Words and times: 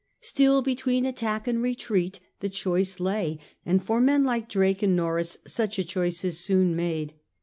Still 0.23 0.63
between 0.63 1.05
attack 1.05 1.47
and 1.47 1.61
retreat 1.61 2.19
the 2.39 2.49
choice 2.49 2.99
lay, 2.99 3.37
and 3.63 3.83
for 3.83 4.01
men 4.01 4.23
like 4.23 4.49
Drake 4.49 4.81
and 4.81 4.95
Norreys 4.95 5.37
such 5.45 5.77
a 5.77 5.83
choice 5.83 6.25
is 6.25 6.39
soon 6.39 6.75
made. 6.75 7.13